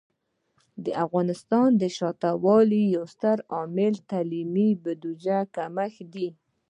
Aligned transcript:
د 0.85 0.87
افغانستان 1.03 1.69
د 1.81 1.83
شاته 1.97 2.29
پاتې 2.33 2.41
والي 2.45 2.83
یو 2.95 3.03
ستر 3.15 3.37
عامل 3.53 3.93
د 3.99 4.03
تعلیمي 4.11 4.69
بودیجې 4.83 5.39
کمښت 5.55 6.05
دی. 6.15 6.27